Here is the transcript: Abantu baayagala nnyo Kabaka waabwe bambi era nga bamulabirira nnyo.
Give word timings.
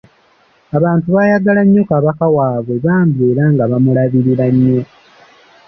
Abantu 0.77 1.07
baayagala 1.15 1.61
nnyo 1.65 1.83
Kabaka 1.89 2.25
waabwe 2.35 2.75
bambi 2.85 3.21
era 3.31 3.43
nga 3.53 3.63
bamulabirira 3.71 4.45
nnyo. 4.53 4.81